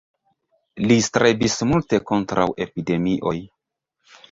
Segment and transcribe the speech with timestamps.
[0.85, 3.37] Li strebis multe kontraŭ epidemioj.